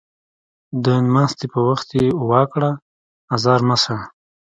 [0.83, 2.69] د نماستي په وخت يې وا کړه
[3.35, 3.97] ازار مه شه